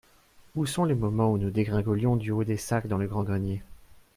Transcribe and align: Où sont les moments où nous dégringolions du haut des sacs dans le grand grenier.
Où 0.55 0.65
sont 0.65 0.83
les 0.85 0.95
moments 0.95 1.31
où 1.31 1.37
nous 1.37 1.51
dégringolions 1.51 2.15
du 2.15 2.31
haut 2.31 2.43
des 2.43 2.57
sacs 2.57 2.87
dans 2.87 2.97
le 2.97 3.05
grand 3.05 3.21
grenier. 3.23 3.61